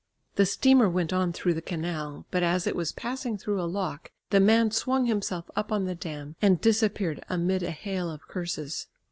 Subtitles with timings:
[0.33, 4.09] The steamer went on through the canal, but as it was passing through a lock,
[4.31, 8.87] the man swung himself up on the dam and disappeared amid a hail of curses.